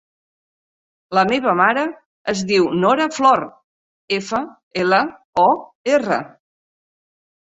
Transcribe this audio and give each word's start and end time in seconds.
La 1.17 1.23
meva 1.31 1.53
mare 1.59 1.83
es 2.33 2.41
diu 2.51 2.65
Nora 2.85 3.07
Flor: 3.17 3.43
efa, 4.19 4.41
ela, 4.85 5.03
o, 5.47 5.49
erra. 5.99 6.19